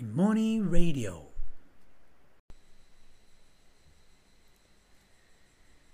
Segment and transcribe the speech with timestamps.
[0.00, 1.22] Morning Radio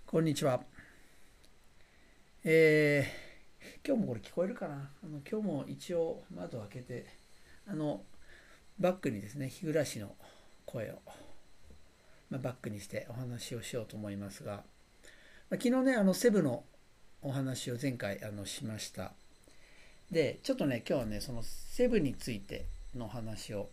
[0.04, 0.60] こんにちは。
[2.44, 4.90] えー、今日もこれ聞こえるかな？
[5.02, 7.06] あの今日も一応窓を開けて
[7.66, 8.02] あの
[8.78, 10.14] バックにですね日暮の
[10.66, 10.98] 声を、
[12.28, 14.64] まあ、バックにしてお話をしようと思いますが、まあ、
[15.52, 16.64] 昨日ねあのセブの
[17.22, 19.12] お話を前回あのしました。
[20.10, 23.70] でちょっとね今日はねそのセブについての話を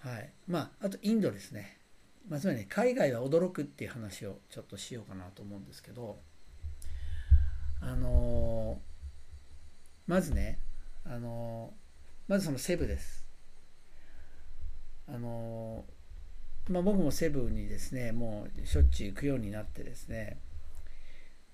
[0.00, 0.32] はい。
[0.46, 1.78] まああとインドですね、
[2.28, 6.18] まあ、つまりね海外は驚くっていう話をちょっとしようかなと思うんですけど
[7.80, 10.58] あのー、まずね
[11.04, 13.24] あのー、まずそのセブです。
[15.08, 20.40] あのー、まあ、僕もセブにですねもうしょっちゅう行くようになってですね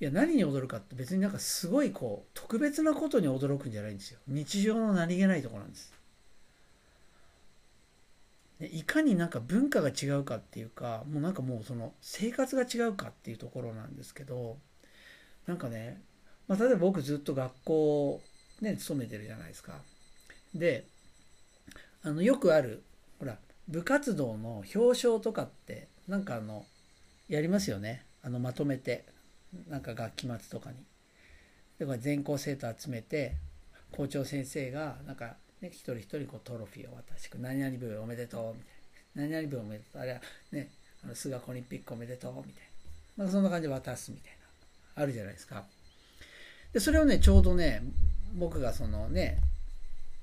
[0.00, 4.18] いや何に驚くかって別になんかすごいこう特別なことに驚くんじゃないんですよ。
[4.26, 5.92] 日常の何気ないところなんです。
[8.70, 14.58] いかになんか文化が違うかっていうかもうなんかもうその生活が違うかっていうところなんですけど
[15.46, 16.00] なんかね、
[16.48, 18.20] まあ、例えば僕ずっと学校
[18.60, 19.74] ね勤めてるじゃないですか。
[20.54, 20.86] で
[22.04, 22.82] あのよくある
[23.18, 26.64] ほら部活動の表彰とかってなんかあの
[27.28, 28.04] やりますよね。
[28.22, 29.04] あのまとめて。
[29.68, 30.76] なんか学期末とかに。
[31.78, 33.36] でこれ全校生徒集めて
[33.90, 39.38] 校長先生がなんかね、一人一人こうトロフィーを渡して何々部おめでとうみたいな。
[39.38, 40.02] 何々部おめでとう。
[40.02, 40.70] あれはね
[41.04, 42.62] あの菅オリンピックおめでとうみたい
[43.16, 44.32] な、まあ、そんな感じで渡すみたい
[44.96, 45.02] な。
[45.02, 45.64] あるじゃないですか。
[46.72, 47.82] でそれをねちょうどね
[48.34, 49.38] 僕がそのね、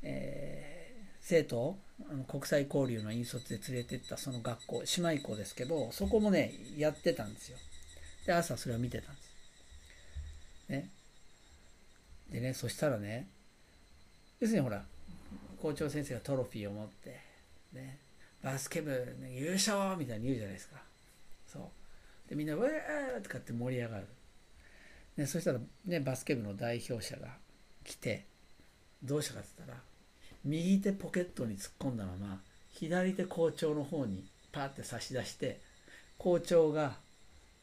[0.02, 1.78] えー、生徒
[2.10, 7.58] あの国際交流の引率で連れてったその学校姉妹校ですけどそこもねやってたんですよ。
[8.26, 9.30] で朝それを見てたんです。
[10.70, 10.90] ね。
[12.30, 13.28] でねそしたらね
[14.40, 14.84] 要するにほら
[15.62, 17.20] 校長先生がトロフィーを持って、
[17.74, 18.00] ね、
[18.42, 20.82] バスケ部、ね、優勝みたいに言うじゃないですか。
[21.48, 22.30] そう。
[22.30, 24.06] で、みんな、うわーとかって盛り上がる。
[25.18, 27.28] ね、そしたら、ね、バスケ部の代表者が
[27.84, 28.26] 来て、
[29.04, 29.82] どうしたかって言ったら、
[30.46, 35.60] 右手ポケットに突っ込んだまま、左手校長の方にパーって差し出して、
[36.18, 36.98] 校長が、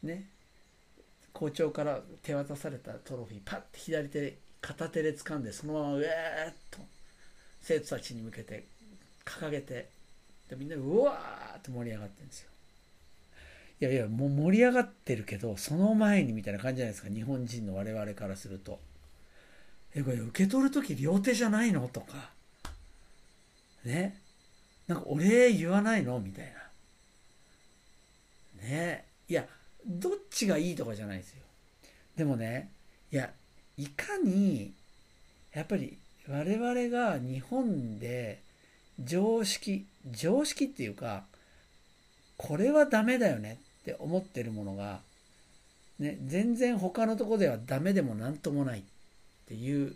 [0.03, 0.27] ね、
[1.33, 6.79] 校長から手渡されたトロフィー、パッて左手片手で掴んで、そのままうえーっと
[7.67, 8.63] 生徒たちに向けて
[9.25, 9.89] 掲げて
[10.49, 12.51] でみんなうわーって盛り上がってるんですよ。
[13.81, 18.79] いやいやもう盛り上がってるけどその前にみたいな感じじゃないですか日本人の我々からすると。
[19.95, 21.89] えこれ受け取る時両手じゃないの？
[21.89, 22.31] とか
[23.85, 24.17] ね
[24.87, 26.21] なんかお礼言わないの？
[26.21, 26.45] みたい
[28.63, 28.69] な。
[28.69, 29.45] ねいや
[29.85, 31.43] どっちがいいとかじゃないですよ。
[32.17, 32.71] でもね
[33.11, 33.31] いや
[33.77, 34.73] いかに
[35.53, 35.99] やっぱり
[36.29, 38.43] 我々が日本で
[39.01, 41.25] 常識常識っていうか
[42.37, 45.01] これはダメだよねって思ってるものが、
[45.99, 48.83] ね、全然他のとこではダメでも何ともないっ
[49.49, 49.95] ていう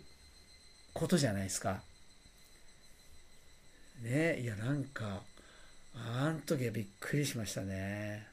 [0.93, 1.81] ことじゃないですか。
[4.01, 5.21] ねいやなんか
[5.93, 8.27] あん時はびっくりしましたね。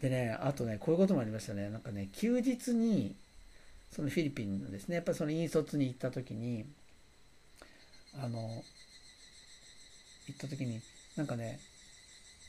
[0.00, 3.14] でねあとねこういうこともありましたねなんかね休日に
[3.90, 6.64] そのフィリピンのですねやっぱその引率に行った時に
[8.18, 8.64] あの
[10.26, 10.80] 行った時に
[11.16, 11.60] なんかね、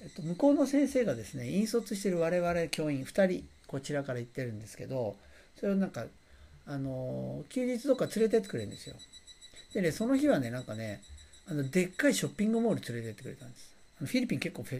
[0.01, 5.15] えっと、向こうの先生がですね引率してる我々教員2人こちらから行ってるんですけど
[5.59, 6.05] それをなんか
[6.67, 8.95] あの休日とか連れてってくれるんですよ。
[9.73, 11.01] でねその日はねなんかね
[11.47, 13.71] あのでっかいショッピングモール連れてってくれたんです。
[13.99, 14.75] フィリピン結構シ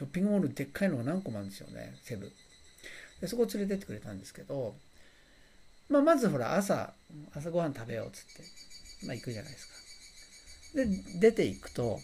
[0.00, 2.30] ョッピングモールでっかいのが何個もあるんですよねセブ
[3.20, 4.74] でそこ連れてってくれたんですけど、
[5.88, 6.92] まあ、まずほら朝
[7.34, 9.81] 朝ごはん食べようっつって、まあ、行くじゃないですか。
[10.74, 10.86] で、
[11.20, 12.00] 出ていくと、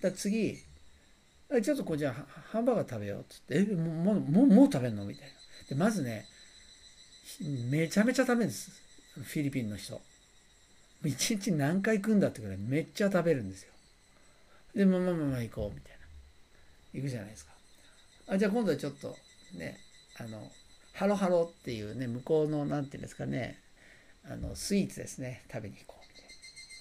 [0.00, 0.58] だ次、
[1.62, 5.04] ちょっとこうじゃあハンバーガー食べようっつって、え、もう、もう、もう食べんの？
[5.04, 5.32] みたいな。
[5.68, 6.26] で、まずね、
[7.70, 8.70] めちゃめちゃ食べるんです。
[9.14, 10.00] フィリピンの人。
[11.04, 13.72] 一日何回食うんだってくらいめっちゃ食べるんですよ。
[14.74, 15.98] で、まあまあまあまあ行こう、みたいな。
[16.94, 17.52] 行くじゃないですか。
[18.28, 19.16] あ、じゃあ今度はちょっと
[19.56, 19.78] ね、
[20.18, 20.50] あの、
[20.92, 23.58] ハロハロっていうね、向こうの、なんていうんですかね、
[24.28, 26.30] あの、スイーツですね、食べに行こう、みたいな。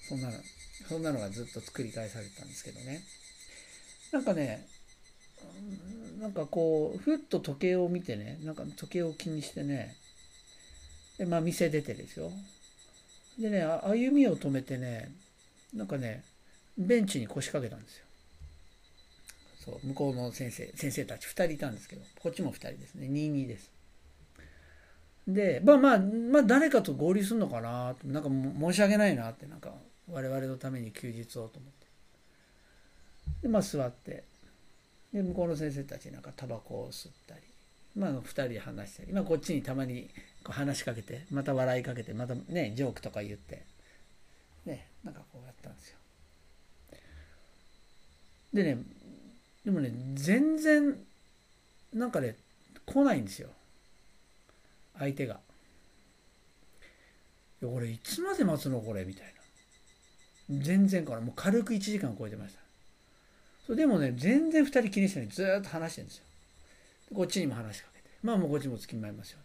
[0.10, 0.44] そんなの
[0.86, 3.02] そんなのがずっと繰り返されてたんですけどね。
[4.12, 4.66] なんかね
[6.20, 9.96] なんかこうふっと時計を見てねなんか時計を気にしてね
[11.18, 12.32] でまあ店出てですよ。
[13.40, 15.12] でね歩みを止めてね
[15.74, 16.24] なんかね
[16.78, 18.06] ベンチに腰掛けたんですよ。
[19.66, 23.08] そう向こうの先生先生たち2人いたんですけどこっちも2人ですね。
[23.08, 23.72] 22です。
[25.28, 29.74] でまあまあまあ誰かと合流するのかななんか申し訳ないなってなんか
[30.09, 31.88] 我々のために休日をと思って。
[33.44, 34.24] でまあ座って。
[35.13, 37.42] で向こうの先生たちなんかタバコを吸ったり。
[37.95, 40.09] まあ2人で話したり、まあ、こっちにたまに
[40.44, 41.25] こう話しかけて。
[41.31, 42.13] また笑いかけて。
[42.13, 43.63] またねジョークとか言って。
[44.65, 45.98] ねなんかこうやったんですよ。
[48.54, 48.77] でね
[49.65, 50.95] でもね全然
[51.94, 52.36] なんかね
[52.86, 53.50] 来ないんですよ。
[54.98, 55.39] 相手が。
[57.62, 59.04] 俺いつまで待つのこれ？
[59.04, 59.37] みたいな。
[60.50, 62.60] 全然からもう軽く1時間超えてました。
[63.66, 65.30] それでもね全然2人気にしてない。
[65.30, 66.24] ずっと話してるんですよ。
[67.14, 68.10] こっちにも話しかけて。
[68.24, 69.40] まあもうこっちも付きまいますよ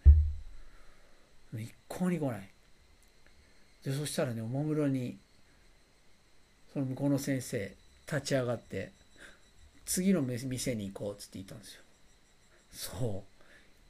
[1.54, 1.62] ね。
[1.64, 2.48] 一向に来ない。
[3.84, 5.18] でそしたらねおもむろに
[6.72, 7.72] その向こうの先生
[8.06, 8.92] 立ち上がって
[9.84, 11.80] 次の店に行こうっつって言ったんですよ。
[12.72, 13.24] そ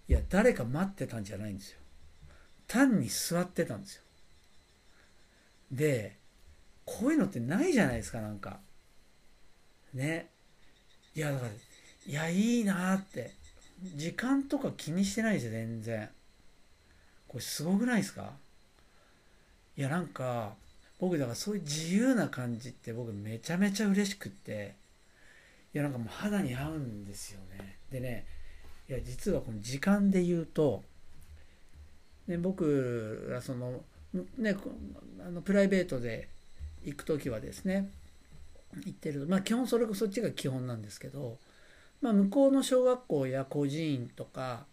[0.09, 0.13] う。
[0.13, 1.79] いや誰か待ってたんじゃないんですよ。
[2.67, 4.03] 単に座ってたんですよ。
[5.71, 6.17] で
[6.85, 8.61] こういうのってないじゃないですかなんか。
[9.95, 10.29] ね。
[11.15, 11.51] いやだから
[12.07, 13.33] いやいいなって。
[13.95, 16.09] 時間とか気にしてないですよ全然。
[17.29, 18.33] これすごくないですか？
[19.77, 20.53] いやなんか
[21.01, 24.77] 僕だからそういう自由な感じって僕めちゃめちゃ嬉しくって。
[25.75, 27.79] いやなんかもう肌に合うんですよね。
[27.91, 28.27] でね
[28.89, 30.85] いや実はこの時間で言うと、
[32.29, 33.81] ね、僕らその
[34.37, 34.55] ね
[35.27, 36.29] あのプライベートで
[36.85, 37.91] 行く時はですね
[38.85, 41.39] 行ってるまあ基本それこそっちが基本なんですけど、
[42.01, 44.67] まあ、向こうの小学校や孤児院とか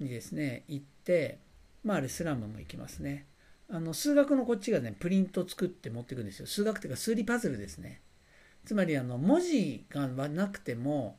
[0.00, 1.38] にですね行って
[1.84, 3.26] まああれスラムも行きますね。
[3.68, 6.46] あの数学のこっちがねプリント作って持っていくんですよ。
[6.46, 8.00] 数学っていうか数理パズルですね。
[8.64, 11.18] つまりあの文字がなくても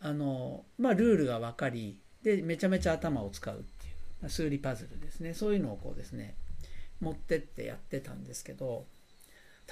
[0.00, 5.34] あの、まあ、ルールが分かりでめちゃめちゃ頭を使うっていう数理パズルですね。
[5.34, 6.34] そういうのをこうですね
[7.00, 8.86] 持ってってやってたんですけど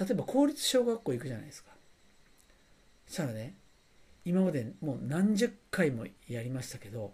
[0.01, 1.71] 例えば公立小学校行くじゃないですか
[3.07, 3.55] そしたらね
[4.25, 7.13] 今までもう何十回もやりましたけど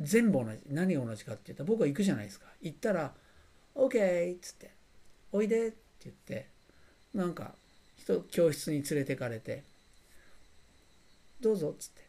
[0.00, 3.12] 全部同じ何が同じかって言ったら僕は行くじゃないですか行ったら
[3.74, 4.70] OK っつって、
[5.32, 6.48] おいでって言って、
[7.12, 7.54] なんか、
[7.96, 9.64] 人、教室に連れてかれて、
[11.40, 12.02] どうぞっつって。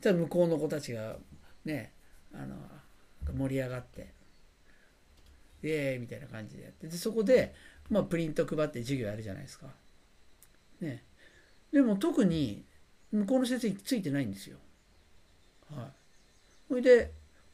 [0.00, 1.16] じゃあ向こうの子たちが、
[1.64, 1.92] ね、
[2.32, 2.56] あの、
[3.36, 4.12] 盛り上がって、
[5.64, 7.54] イエーイみたいな感じでやって、で、そこで、
[7.90, 9.66] まあ、プリント配って授業やるじゃないですか。
[10.80, 11.02] ね。
[11.72, 12.64] でも特に、
[13.10, 14.56] 向こうの先生についてないんですよ。
[15.70, 15.86] はい。
[16.68, 17.12] それで、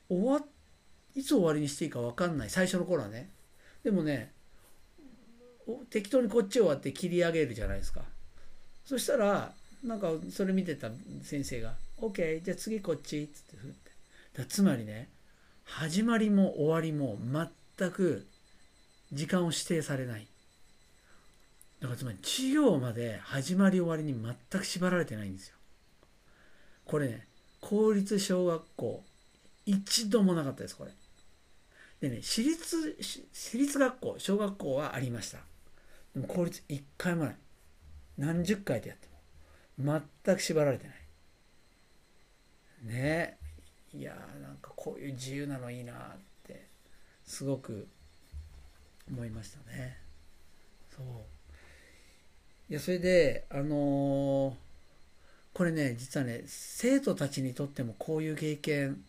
[0.08, 0.40] 終わ
[1.18, 3.28] いつ終わりにしていいか分かんない最初の頃はね
[3.82, 4.32] でもね
[5.90, 8.02] 適当にこっち終わって切り上げるじゃないですか
[8.84, 9.52] そしたら
[9.84, 10.90] なんかそれ見てた
[11.22, 15.08] 先生が「OK じゃあ次こっち」っつって振ってつまりね
[15.64, 17.18] 始まりも終わりも
[17.76, 18.26] 全く
[19.12, 20.26] 時間を指定されない
[21.80, 25.56] だからつまり授業まで始まり終わりに全く縛られてないんですよ
[26.84, 27.26] これね
[27.60, 29.02] 公立小学校
[29.66, 30.90] 一度もなかったですこれ
[32.00, 32.96] でね、私立、
[33.32, 35.38] 私立学校、小学校はありました。
[36.14, 37.36] でも公立一回もない。
[38.16, 39.08] 何十回でやって
[39.82, 40.00] も。
[40.24, 40.96] 全く縛られてない。
[42.84, 43.38] ね
[43.92, 45.96] えいやーなんかこういう自由なのいいなっ
[46.46, 46.68] て
[47.24, 47.88] すごく
[49.10, 49.98] 思いましたね。
[50.94, 51.04] そう。
[52.70, 54.54] いやそれであのー、
[55.54, 59.02] これね実はね生徒たちにとってもこういう経験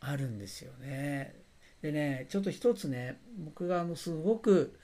[0.00, 1.34] あるんですよね。
[1.82, 4.78] でねちょっと一つね僕があのすごく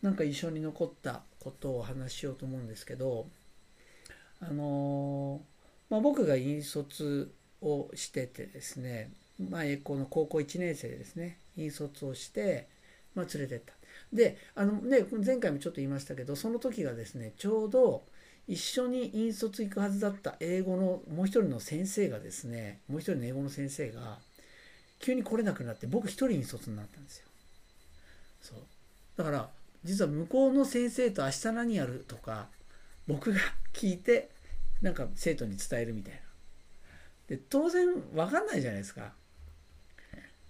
[0.00, 3.26] なんか印象に残ったことをお話ししようと思うんですけど
[4.40, 5.40] あの
[5.88, 7.30] まあ、僕が引率
[7.60, 12.66] をしててですね、まあ、この高校1年生ですね引率をして、
[13.14, 13.72] まあ、連れてった。
[14.12, 18.04] であのね前回もちょっと言いましたけどその時がですねちょうど
[18.46, 24.18] 一緒に引率行くはずだった英語のもう一人の先生がですねもう一人の英語の先生が
[24.98, 27.26] 急に来れなくなって僕一人に卒になったんですよ。
[28.40, 28.58] そう。
[29.16, 29.48] だから
[29.84, 32.48] 実は向こうの先生と明日何やるとか
[33.06, 33.40] 僕が
[33.72, 34.30] 聞いて
[34.80, 36.20] なんか生徒に伝えるみたいな。
[37.28, 39.12] で当然分かんないじゃないですか。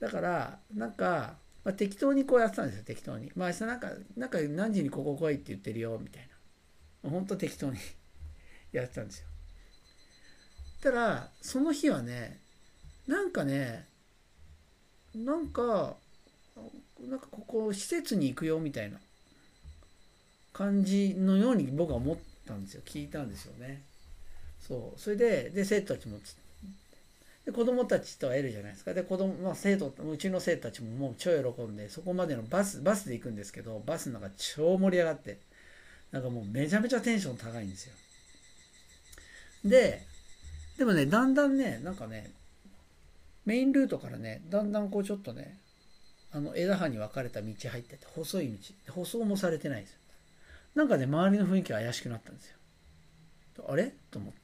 [0.03, 3.31] だからなんか、まあ、適当にこうやってたんですよ適当に。
[3.37, 6.29] まあ明日なんかなんか何時にここ来いって言ってるよみたい
[7.05, 7.11] な。
[7.11, 7.79] ほんと適当に
[8.73, 9.27] やってたんですよ。
[10.81, 12.41] ただその日はね
[13.07, 13.87] なんかね
[15.15, 15.97] なんか
[17.01, 18.99] なんかここ施設に行くよみたいな
[20.53, 22.83] 感じのように僕は思ったんですよ。
[22.85, 23.83] 聞いたんですよね。
[24.61, 25.01] そう。
[25.01, 26.19] それでで生徒たちも
[27.45, 28.95] で子供たちと会えるじゃないですか。
[28.95, 35.39] で子供、まあ、生徒うちの生徒たちももう超喜んでそこまでのバスバスで行くんですけどバスの中超盛り上がって
[36.13, 37.95] なんかもうめちゃめちゃテンション高いんですよ。
[39.65, 40.03] で
[40.79, 42.31] でもねだんだんねなんかね
[43.45, 45.59] メインルートからねだんだんこうちょっとね
[46.31, 48.53] あの枝葉に分かれた道入ってて細い
[48.87, 49.99] 道舗装もされてないんですよ。
[50.77, 52.57] なんかね周りの雰囲気が怪しくなったんですよ。
[53.69, 53.93] あれ？
[54.11, 54.42] と思って。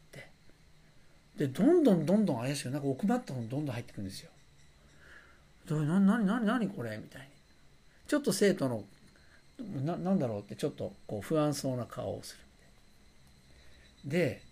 [1.39, 4.31] でどんどんどんどん怪しくなんか奥まった方にどんどん入ってくるんですよ。
[5.71, 6.97] な何何何これ？
[6.97, 7.29] みたいに。
[8.09, 8.85] ちょっと生徒の
[9.85, 12.37] ななんだろうってちょっとこう不安そうな顔をす
[14.05, 14.11] る。
[14.11, 14.43] で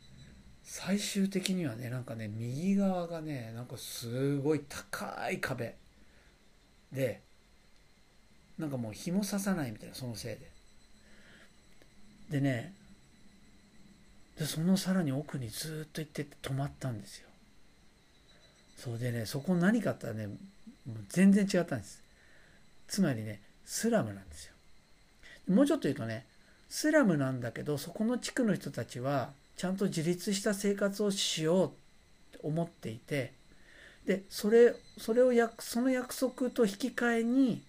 [0.62, 5.75] 最終的にはねなんかね右側がねなんかすごい高い壁。
[6.93, 7.21] で
[8.59, 10.50] なんかもう日もささないみたいなそのせいで。
[12.31, 12.75] でね
[14.38, 17.28] でそのさらに奥にずっと行って止まったんですよ。
[18.76, 20.37] そうでねそこ何かあったらねもう
[21.09, 22.02] 全然違ったんです。
[22.88, 24.52] つまりねスラムなんですよ。
[25.49, 26.26] もうちょっと言うとね
[26.69, 31.71] スラムなんだけどそこの地区の人たちはちゃんと自立した生活をしようっ
[32.33, 33.33] て思っていて
[34.07, 37.62] でそれそれをやその約束と引き換えに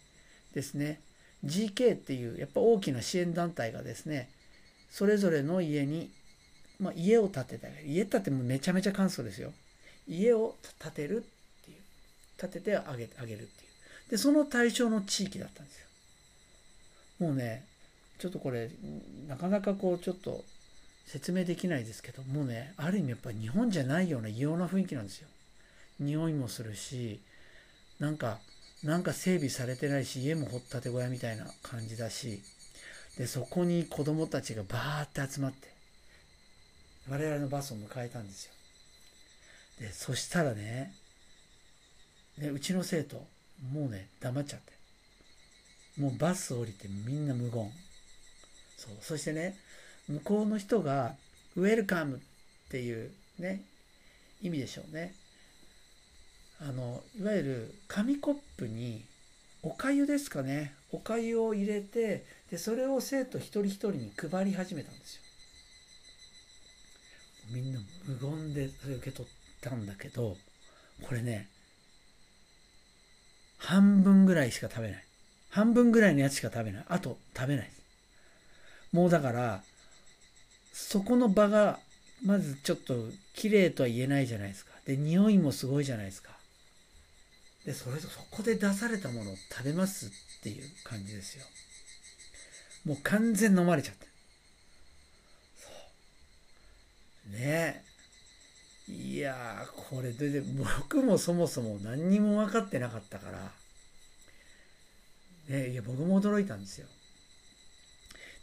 [0.53, 0.99] ですね
[1.45, 4.29] GK っていうやっぱ大きな支援団体がですね
[4.89, 6.09] それぞれの家に、
[6.79, 9.51] まあ、家を建てたり家建てもめちゃめちゃ簡素ですよ。
[10.07, 11.19] 家を建てるっ
[11.65, 11.77] ていう。
[12.39, 13.67] 建ててあげあげるってい
[14.07, 14.11] う。
[14.11, 15.87] でその対象の地域だったんですよ。
[17.19, 17.65] もうね
[18.19, 18.69] ちょっとこれ
[19.27, 20.43] なかなかこうちょっと
[21.05, 25.27] 説明できないですけどもうねある意味やっぱ日本じゃないような異様な雰囲気なんですよ。
[25.99, 27.19] 匂いもするし
[27.99, 28.39] なんか
[28.83, 32.41] なんか整備されてないし家も掘ったて小屋みたいな感じだし
[33.17, 35.67] でそこに子供たちがバーって集まって
[37.09, 38.51] 我々のバスを迎えたんですよ。
[39.79, 40.93] でそしたらね
[42.37, 43.23] でうちの生徒
[43.71, 44.77] もうね黙っちゃって。
[45.99, 47.71] もうバス降りてみんな無言。
[48.77, 48.93] そう。
[49.01, 49.57] そしてね
[50.07, 51.15] 向こうの人が
[51.55, 52.19] ウェルカムっ
[52.69, 53.63] ていうね
[54.41, 55.13] 意味でしょうね。
[56.59, 59.03] あのいわゆる紙コップに
[59.63, 60.73] おかゆですかね。
[60.91, 65.21] おかゆを入れてでそれを生徒一人一人に配り始めたんですよ。
[67.49, 70.35] みんな無言でそれ受け取ったんだけど
[71.01, 71.47] これね
[73.57, 75.03] 半分ぐらいしか食べない。
[75.49, 76.85] 半分ぐらいのやつしか食べない。
[76.87, 77.71] あと食べない。
[78.91, 79.63] もうだから
[80.71, 81.79] そこの場が
[82.23, 82.95] まずちょっと
[83.33, 84.71] 綺麗とは言えないじゃないですか。
[84.85, 86.31] で匂いもすごいじゃないですか。
[87.65, 90.09] でそれとそこで出されたものを食べますっ
[90.43, 91.45] ていう感じですよ。
[92.85, 94.07] もう完全飲まれちゃって
[95.57, 95.71] そう
[97.31, 97.83] ね。
[98.87, 103.51] いやーこれで僕もそもそも何にも分かってなかったから。
[105.49, 106.87] ねいや僕も驚いたんですよ。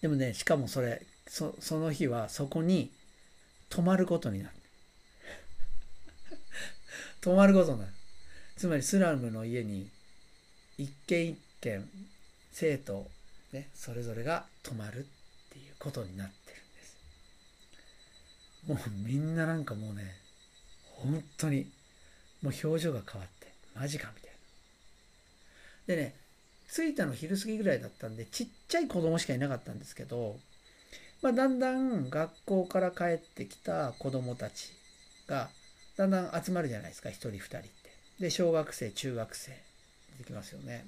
[0.00, 2.91] でもねしかもそれそその日はそこに
[3.71, 4.55] 泊まることになる
[7.23, 7.93] 泊まることになる
[8.57, 9.88] つまりスラムの家に
[10.76, 11.88] 一軒一軒
[12.53, 13.11] 生徒、
[13.53, 15.09] ね、それぞれが泊まるっ
[15.50, 16.44] ていうことになって
[18.66, 20.14] もうみんななんかもうね
[20.83, 21.66] 本当に
[22.42, 25.94] もう表情が変わってマジかみたいな。
[25.94, 26.14] でね
[26.73, 30.37] 着いたの昼過ぎぐらいだったんでちっちゃい子供しかいなかったんですけど、
[31.23, 34.73] まあ、だんだん学校から帰ってきた子供たち
[35.28, 35.50] が
[35.97, 37.71] だんだん集まるじゃないですか1人2人って。
[38.18, 39.52] で小学生中学生
[40.18, 40.87] 出てきますよね。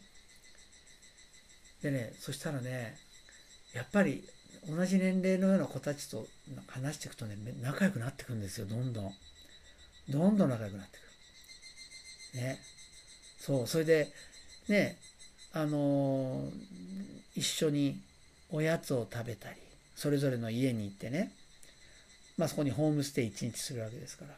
[1.82, 2.96] でねそしたらね
[3.74, 4.24] やっぱり
[4.68, 6.26] 同じ年齢のような子たちと
[6.68, 9.12] 話していくとね仲良くなっていくんですよどんどん。
[10.08, 11.00] どんどん仲良くなってい
[12.32, 12.36] く。
[12.36, 12.58] ね。
[13.38, 14.08] そうそれで
[14.68, 14.98] ね
[15.52, 16.50] あのー、
[17.36, 18.00] 一緒に
[18.50, 19.56] おやつを食べたり
[19.94, 21.32] それぞれの家に行ってね
[22.36, 24.34] まあそこにホームステイ1日するわけですから。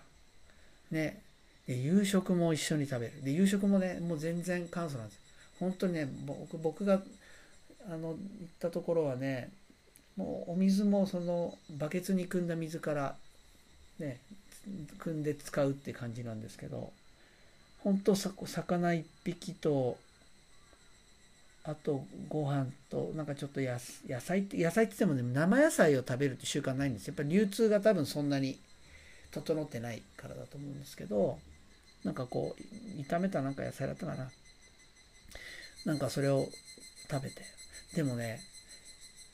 [0.91, 1.23] ね。
[1.67, 3.25] で夕食も一緒に食べる。
[3.25, 5.21] で夕食もねもう全然簡素なんです
[5.59, 7.03] 本当にね僕僕が
[7.91, 8.17] あの行っ
[8.59, 9.51] たところはね
[10.19, 13.15] もうお水もそのバケツに汲んだ水から
[14.01, 14.19] ね
[14.99, 16.91] 汲んで使うって感じなんですけど
[17.85, 18.45] 本当魚
[18.89, 19.97] 1匹と
[21.65, 23.79] あとご飯となんかちょっと野
[24.21, 28.59] 菜って野菜って言ってもね生野菜を食べるって習慣ないんですやっぱり流通が多分そんなに
[29.31, 31.39] 整ってないからだと思うんですけど
[32.05, 34.31] なんかこう炒めたなんか野菜だったかな。
[35.85, 36.49] なんかそれを
[37.11, 37.43] 食べて。
[37.95, 38.41] でもね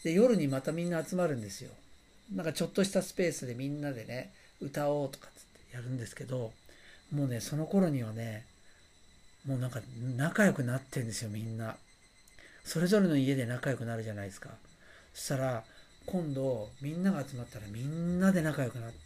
[0.04, 1.70] で夜にまたみんな集まるんですよ。
[2.34, 5.30] なんかちょっとしたスペースでみんなでね歌おうとかっ
[5.70, 6.52] てやるんですけど
[7.12, 8.46] もうねその頃にはね
[9.46, 9.80] もうなんか
[10.16, 11.76] 仲良くなってんですよみんな。
[12.64, 14.50] それぞれの家で仲良くなるじゃないですか。
[15.12, 15.64] そしたら
[16.06, 18.98] 今度みんなが集まったらみんなで仲良くなって。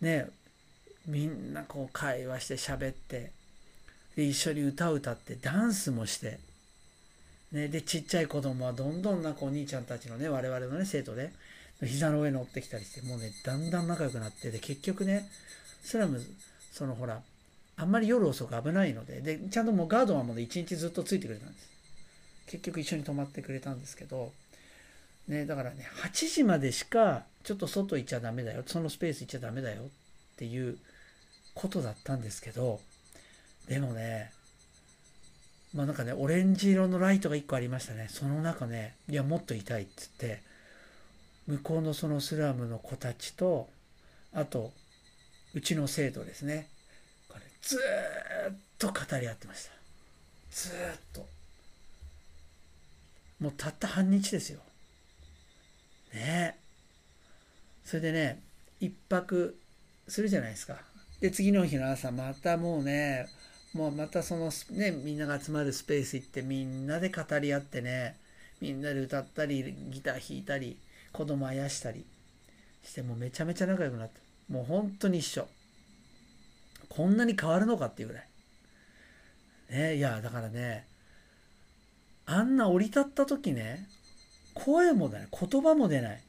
[0.00, 0.28] ね
[1.06, 3.32] みんなこう会話して喋って
[4.14, 6.38] で一緒に歌を歌ってダンスもして
[7.52, 11.32] ね、でちっちゃい子供はどんどんなんかお兄ちゃんたちのね我々のね生徒で
[11.82, 15.28] 膝の上乗ってきたりしてもうねだんだん仲良くなってで結局ね
[15.82, 16.20] スラム
[16.72, 17.22] そのほら
[17.76, 21.68] あんまり夜遅く危ないのででちゃんともうガードマンもね一日ずっとついてくれたんです。
[22.48, 24.32] 結局一緒に泊まってくれたんですけど
[25.28, 29.86] ねだからね8時までしかちょっと外行っちゃダメだよそのスペース行っちゃダメだよっ
[30.36, 30.78] ていう
[31.54, 32.80] ことだったんですけど
[33.68, 34.32] でもね
[35.78, 38.08] まあなんかね、オレンジ色のライトが1個ありましたね。
[38.10, 40.42] その中ね、いや、もっといたいっつって、
[41.46, 43.68] 向こうのそのスラムの子たちと、
[44.32, 44.72] あと、
[45.54, 46.66] うちの生徒ですね。
[47.28, 47.78] これ、ず
[48.50, 49.70] っと語り合ってました。
[50.50, 50.72] ずっ
[51.12, 51.24] と。
[53.38, 54.58] もうたった半日ですよ。
[56.12, 56.60] ねえ
[57.84, 58.42] それでね、
[58.80, 59.56] 一泊
[60.08, 60.78] するじゃないですか。
[61.20, 63.28] で、次の日の朝、またもうね、
[63.78, 68.16] もうまたそのね、みんなが集まるスペース行ってみんなで語り合ってね、
[68.60, 70.76] みんなで歌ったり、ギター弾いたり、
[71.12, 72.04] 子供あやしたり
[72.84, 75.46] してもうめちゃめちゃ仲良くなって、もう本当に一緒。
[76.88, 78.28] こんなに変わるのかっていうぐらい。
[79.70, 80.84] ね、いや、だからね、
[82.26, 83.86] あんな降り立った時ね、
[84.54, 86.20] 声も出ない、言葉も出ない。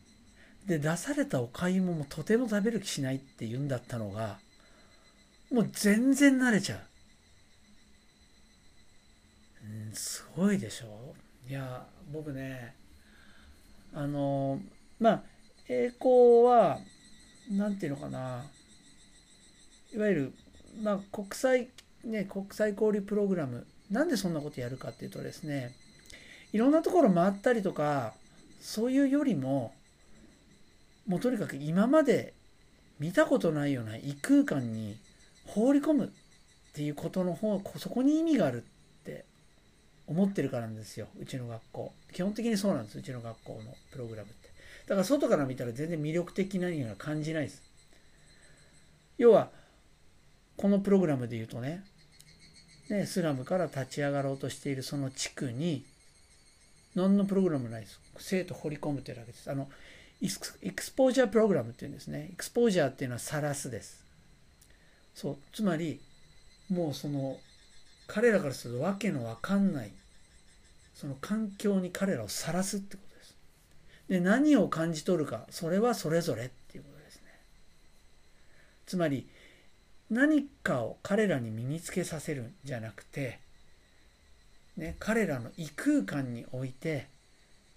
[0.68, 4.38] で、出されたお買い物もとても食べる気しないって言うんだったのが、
[5.52, 6.80] もう全然慣れちゃう。
[9.64, 11.14] うん、すごいでしょ？
[11.50, 12.76] いや僕ね
[13.94, 14.60] あの
[15.00, 15.22] まあ
[15.68, 16.80] 栄光は
[17.52, 18.46] 何て言うのかな？
[19.94, 20.34] いわゆる、
[20.82, 21.70] まあ、国際
[22.04, 23.66] ね国際交流プログラム。
[23.90, 25.74] なんでそんなことやるかっていうとですね
[26.54, 28.14] いろんなところ回ったりとか
[28.62, 29.74] そういうよりも
[31.08, 32.36] もうとにかく今まで
[33.00, 34.96] 見たことないような異空間に
[35.48, 36.10] 放り込むっ
[36.74, 38.64] ていうことの方そこに意味がある
[40.10, 41.94] 思ってるからなんですようちの学校。
[42.12, 44.50] 基本的にそうなんですうちの学校のプログラムって。
[44.88, 47.62] だから外から見たら全然魅力的なには感じないです。
[49.20, 49.52] 要は
[50.58, 51.84] このプログラムで言うとね
[52.90, 55.86] ねスラムから立ち上がろうとしているその地区に
[56.96, 58.00] 何のプログラムないです。
[58.18, 59.52] 生徒掘り込むというだけです。
[59.52, 59.70] あの
[60.22, 60.28] エ
[60.72, 62.30] クスポージャープログラムっていうんですね。
[62.34, 64.04] エクスポージャーっていうのはさらすです。
[65.14, 66.02] そうつまり
[66.70, 67.38] もうその
[68.10, 69.92] 彼らからするとわけのわかんない
[70.96, 73.36] その環境に彼らを晒すってことです。
[74.10, 77.22] で何を感じ取るかそれはそれぞれっていうことですね。
[78.86, 79.28] つまり
[80.10, 83.40] 何かを彼らに身につけさせるんじゃなくて、
[84.76, 87.08] ね、彼らの異空間において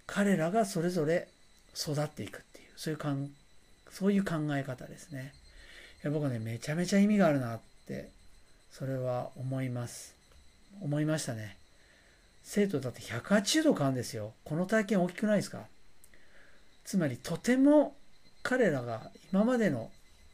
[0.07, 1.29] 彼らがそれぞれ
[1.77, 3.31] 育っていくっていうそういうかん
[3.91, 5.35] そういう考え方ですね。
[6.03, 8.09] いや僕はねめちゃめちゃ意味があるなって
[8.71, 10.22] それは思います。
[10.81, 11.57] 思いましたね。
[12.43, 14.33] 生徒だって180度変わるんですよ。
[14.45, 15.67] この体験大きくないですか？
[16.85, 17.95] つまりとても
[18.43, 19.91] 彼らが今までの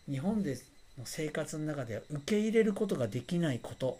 [0.08, 0.58] 日本で
[0.98, 3.98] の生活の中では受け入れることができないこと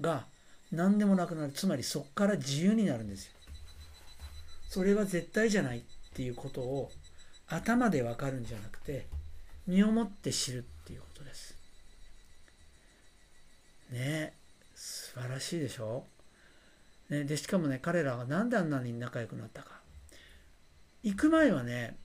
[0.00, 0.24] が
[0.70, 1.52] 何でもなくなる。
[1.52, 3.32] つまりそこから自由になるんですよ。
[4.68, 5.82] それは絶対じゃないっ
[6.14, 6.92] ていうことを
[7.48, 9.06] 頭でわかるんじゃなくて
[9.66, 11.56] 身をもって知るっていうことです。
[13.90, 14.32] ねえ。
[15.18, 16.04] 素晴らしいでしょ、
[17.10, 19.80] ね、でしかもね彼らが何であんなに仲良くなったか
[21.02, 21.96] 行く前はね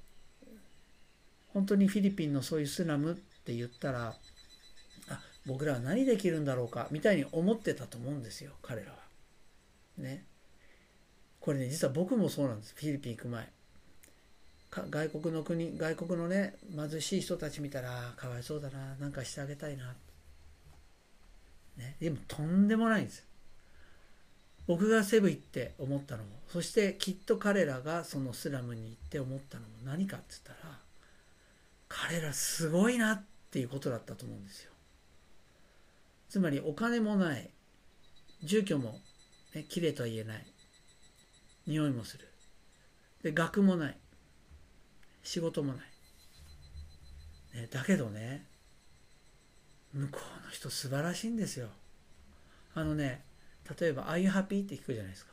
[1.54, 4.16] 本当にフィリピンのそういうスラムって言ったら
[5.10, 8.98] あ僕らは何できるんだろうかみたいに思ってたと思うんですよ彼らは。
[9.98, 10.24] ね。
[11.40, 13.48] これね実は僕もそうなんですフィリピン行く前。
[14.90, 19.94] 外国の国外国のね貧しい人たち見たらかわいそうだななんかしてあげたいな
[21.78, 23.26] ね、でもとんでもないんです
[24.68, 30.58] 僕がセブ行って思ったのもそしてきっと彼らがそのスラムに行って思ったのも何かっつったら
[31.90, 34.72] 彼らすごいなっていうことだったと思うんですよ。
[36.30, 37.52] つまりお金もない
[38.44, 39.00] 住居も、
[39.54, 40.46] ね、綺麗とは言えない
[41.68, 42.28] 匂いもする。
[43.22, 43.98] で学もない
[45.24, 45.80] 仕事もな
[47.56, 48.46] い、ね、だけどね
[49.94, 51.70] 向こうの人素晴らしいんですよ。
[52.76, 53.24] あのね、
[53.80, 54.64] 例えば、Are you happy?
[54.64, 55.32] って聞くじゃないですか。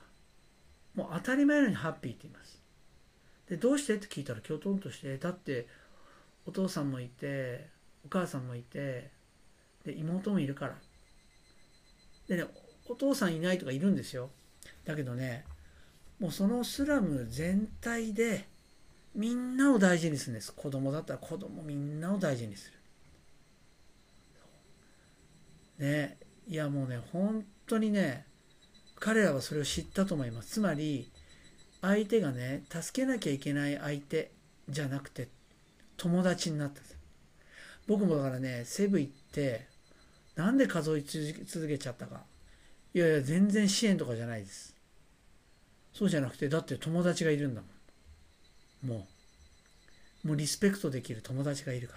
[0.95, 2.61] もう当たり前のようにハッピーって言います。
[3.49, 3.97] で、どうして？
[3.97, 5.67] って聞いたら、きょとんとして、だって、
[6.47, 7.69] お父さんもいて、
[8.05, 9.11] お母さんもいて、
[9.85, 10.77] で、妹もいるから。
[12.29, 12.45] でね、
[12.89, 14.31] お父さんいないとかいるんですよ。
[14.85, 15.45] だけどね、
[16.19, 18.47] もうそのスラム全体で、
[19.15, 20.53] みんなを大事にするんです。
[20.53, 22.80] 子供だったら子供みんなを大事にする。
[25.81, 28.25] ねいやもうね本当にね
[29.01, 30.51] 彼らはそれを知ったと思います。
[30.51, 31.11] つまり
[31.81, 34.31] 相手がね助けなきゃいけない相手
[34.69, 35.29] じゃなくて
[35.97, 36.81] 友達になった
[37.89, 39.67] 僕もだからねセブ行って
[40.37, 42.23] なんで数え続けちゃったか。
[42.95, 44.77] いやいや全然支援とかじゃないです。
[45.93, 47.63] そうじゃなくてだって友達がいるんだ
[48.83, 48.97] もん。
[48.99, 49.07] も
[50.25, 51.95] うもうリスペクトできる友達がいるか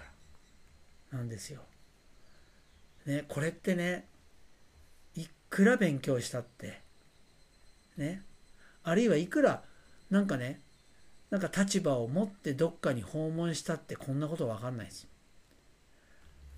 [1.12, 1.60] らなんですよ。
[3.06, 4.06] ねこれってね
[5.14, 6.80] いくら勉強したって
[7.96, 8.22] ね
[8.82, 9.62] あるいはいくら
[10.10, 10.60] なんかね
[11.30, 15.08] なんか立場を持ってどっかに訪問したってこんなことわかんないです。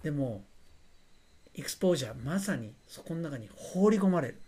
[0.02, 0.44] でも
[1.54, 4.40] エクスポージャーまさにそこの中に放り込まれる。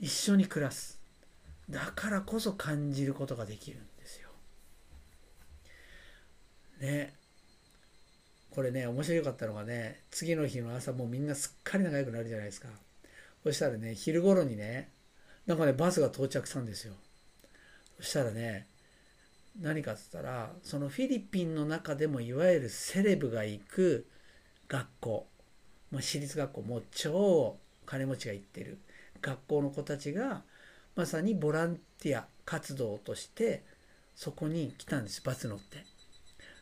[0.00, 0.98] 一緒に暮らす。
[1.70, 4.28] だからこそ感じることができるんですよ。
[6.80, 7.14] ね
[8.56, 12.68] これね面白かったのがね次の日の朝もうみんなすっかり仲良くなるじゃないですか。
[13.44, 14.88] そしたらね昼頃にね
[15.46, 16.94] なんかねバスが到着したんですよ。
[17.98, 18.66] そしたらね
[19.60, 24.06] 何かっつったらそのフィリピンの中でもいわゆるセレブが行く
[24.68, 25.26] 学校
[25.90, 28.78] もう私立学校もう超金持ちが行ってる。
[29.20, 30.40] 学校の子たちが
[30.94, 33.64] まさにボランティア活動として
[34.14, 35.84] そこに来たんですバス乗って。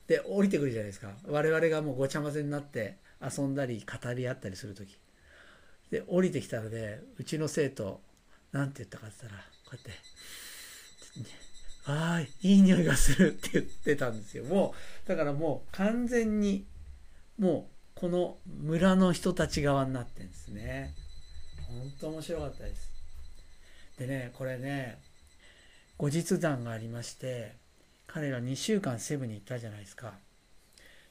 [0.06, 1.12] で降りてくるじゃないですか。
[1.26, 4.98] 我々がもうごちゃ混ぜになって遊んだり語り合ったりする時。
[5.90, 8.00] で降りてきたのでうちの生徒
[8.52, 9.92] 何て言ったかって言ったらこうやって
[11.86, 14.44] 「ああいい匂いがする 」って言ってたんですよ。
[14.44, 16.66] もうだからもう完全に
[17.38, 20.94] もうこの村の人たち側になってるんですね。
[21.68, 22.90] 本当面白かったです。
[23.98, 24.98] でねこれね
[25.96, 27.54] 後日談がありまして
[28.14, 30.12] 彼ら2週間セブンに行ったじゃないですか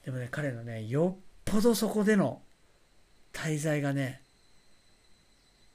[0.06, 2.42] でもね彼のねよっぽどそこでの
[3.34, 4.22] 滞在がね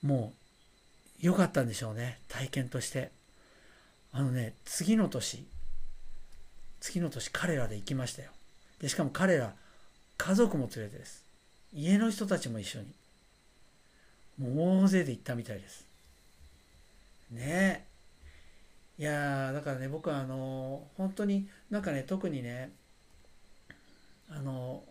[0.03, 0.33] も
[1.21, 3.11] う良かったんでしょうね体験として
[4.13, 5.47] あのね次の年
[6.81, 8.31] 次の年彼らで行きましたよ
[8.81, 9.53] でしかも彼ら
[10.19, 11.25] 家族も連れてです。
[11.73, 12.87] 家の人たちも一緒に。
[14.39, 15.87] もう大勢で行ったみたいです。
[17.31, 17.88] ねえ。
[18.99, 22.73] いやだからね、僕はあの、本当になんかね、特にね、
[24.29, 24.85] あの、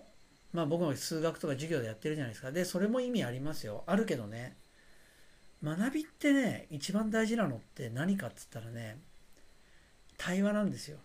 [0.54, 2.52] まあ僕も数学とか授業でやってるじゃないですか。
[2.52, 3.84] で、それも意味ありますよ。
[3.86, 4.58] あるけどね、
[5.64, 9.00] 学びってね、一番大事なのって何かっつったらね、
[10.18, 10.98] 対話なんですよ。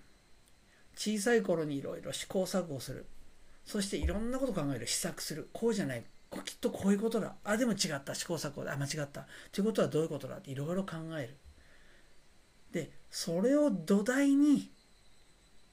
[0.96, 3.06] 小さい頃にいろいろ試行錯誤する。
[3.64, 6.04] そしていろんなこと考える試作するこうじゃない
[6.44, 11.36] きっとこういうことだあでも違った試行錯誤だあ間違ったということはどういうことだっていろいろ考える
[12.72, 14.70] でそれを土台に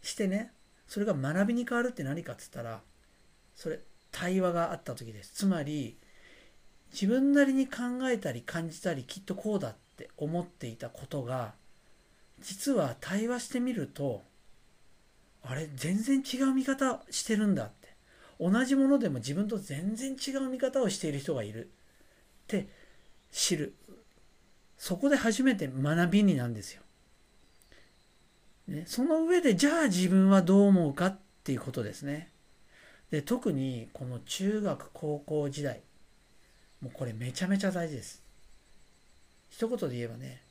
[0.01, 0.51] してね
[0.87, 2.81] それが学びに変わるって何かっつったら
[3.55, 3.79] それ
[4.11, 5.31] 対話があった時です。
[5.33, 5.97] つまり
[6.91, 11.53] 自分なりに考えたり感じたりきっとこうだって思っていたことが
[12.41, 14.23] 実は対話してみると
[15.43, 17.89] あれ全然違う見方してるんだって。
[18.39, 21.69] 同じものでも自分と全然違う見方をしている人がいるっ
[22.47, 22.67] て
[23.31, 23.75] 知る。
[24.77, 26.81] そこで初めて学びになんですよ。
[28.69, 32.29] ね、その上でじゃあ自分はどう思うかっていうことですね。
[33.09, 35.81] で特にこの中学高校時代
[36.79, 38.21] もうこれめちゃめちゃ大事です。
[39.49, 40.41] 一言で言えばね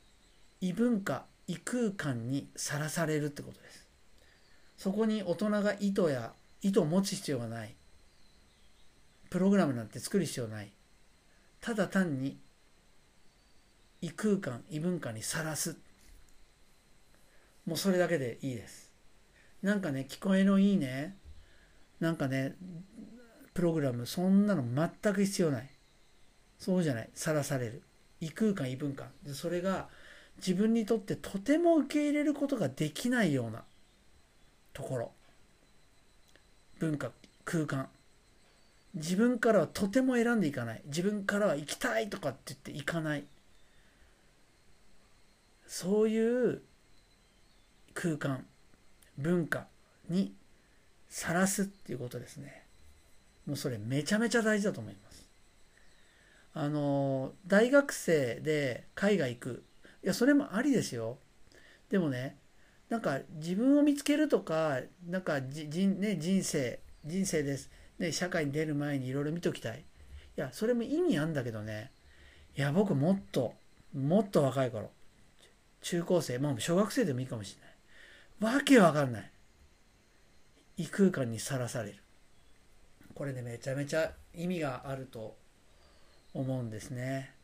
[0.61, 3.87] 異文化異空間にさらされるってことです。
[4.77, 7.75] そこに大人が意図や意図を持つ必要がない。
[9.31, 10.73] プログラムなんて作る必要ない。
[11.61, 12.37] ただ単に
[14.01, 15.77] 異空間、異文化にさらす。
[17.69, 18.91] もうそれだけでいいです。
[19.63, 21.19] なんかね、聞こえのいいね、
[22.01, 22.57] なんかね、
[23.53, 25.69] プログラム、そんなの全く必要ない。
[26.59, 27.11] そうじゃない。
[27.13, 27.83] さらされる。
[28.23, 29.09] 異空間、異文化。
[29.23, 29.89] でそれが
[30.39, 33.65] 自分にとってとても受け入れることができないような
[34.73, 35.13] ところ。
[36.79, 37.11] 文化、
[37.45, 37.91] 空間。
[38.95, 43.25] 自分からはとても選んでいかない自分からは行きたいとかって言って行かない
[45.67, 46.63] そういう
[47.99, 48.45] 空間
[49.17, 49.67] 文化
[50.09, 50.33] に
[51.09, 52.63] さらすっていうことですね
[53.47, 55.29] もうそれめちゃめちゃ大事だと思います
[56.55, 59.65] あの大学生で海外行く
[60.05, 61.19] いやそれもありですよ
[61.91, 62.37] でもね
[62.89, 69.81] なんか自分を見つけるとかなんかじじ、ね、人生人生ですね、社会に出る前にいろいろ見ときたい。
[69.81, 71.91] いや、それも意味あんだけどね。
[72.57, 73.55] いや、僕もっと、
[73.93, 74.91] もっと若い頃、
[75.83, 77.68] 中高生、まあ小学生でもいいかもしれない。
[78.41, 79.31] わけわかんない。
[80.77, 81.97] 異空間にさらされる。
[83.15, 85.37] これね、めちゃめちゃ意味があると
[86.35, 87.39] 思うんですね。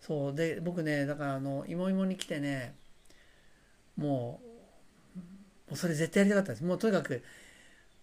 [0.00, 2.74] そうで僕ねだからあの芋芋に来てね
[3.96, 7.22] もうもうそれ絶対やりたかったんですもうとにかく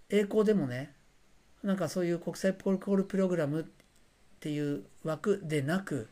[0.10, 0.94] 栄光でもね
[1.64, 3.66] なんかそういう国際ポルコールプログラムっ
[4.40, 6.08] ていう枠でなく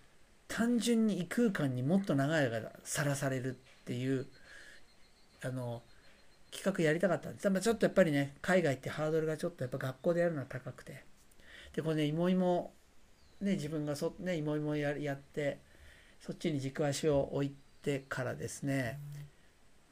[0.48, 4.28] 単純に異空間にもっと長い間さらされるっていう
[5.46, 5.82] あの
[6.52, 7.62] 企画やりたかったんです。
[7.62, 11.04] ちょっとやっぱりね海外ってハードルがちょっとやっぱ学校でやるのは高くて
[11.76, 12.72] でこれね芋芋
[13.42, 15.60] ね自分がそね芋芋ややって
[16.26, 17.54] そっちに軸足を置い
[17.84, 19.00] てからですね、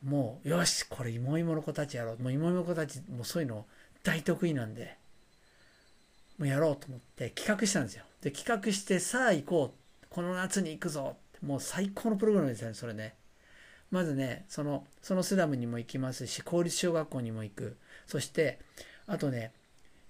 [0.03, 2.17] もう、よし、これ、芋芋の子たちやろう。
[2.19, 3.67] もう芋芋の子たち、もうそういうの
[4.01, 4.97] 大得意なんで、
[6.39, 8.03] もうやろうと思って企画したんですよ。
[8.21, 9.77] で、企画して、さあ行こう。
[10.09, 11.17] この夏に行くぞ。
[11.41, 13.15] もう最高のプログラムですよね、それね。
[13.93, 17.77] まずね、その、そのスラムにも行きますし、公立小学校にも行く。
[18.07, 18.59] そして、
[19.05, 19.53] あとね、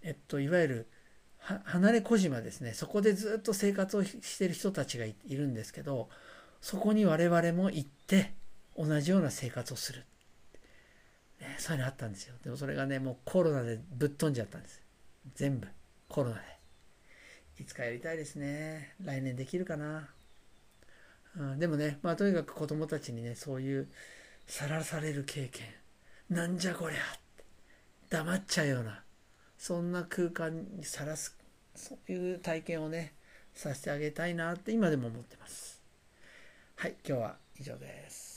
[0.02, 0.88] えっと、いわゆる、
[1.38, 2.74] 離れ小島ですね。
[2.74, 6.08] そこでずっと生活をしてる人たちがいるんですけど
[6.62, 8.34] そこに我々も行って
[8.78, 10.06] 同じような生活をする、
[11.42, 12.36] ね、そういうのあったんですよ。
[12.44, 14.82] でもそれがねもうコロナでぶっ飛んじゃったんです。
[15.36, 15.68] 全部。
[16.08, 16.42] コロナで。
[17.60, 18.96] いつかやりたいですね。
[19.04, 20.10] 来年できるかな、
[21.38, 23.88] うん、でもねまあとにかく子供たちにねそういう
[24.48, 25.66] さらされる経験。
[26.30, 27.02] なんじゃこりゃっ
[27.38, 27.44] て。
[28.10, 29.04] 黙っちゃうような。
[29.58, 31.38] そんな空間にさらす
[31.76, 33.14] そういう体験をね
[33.54, 35.82] させてあげたいなって今でも思ってます。
[36.76, 38.33] はい今日は以上です。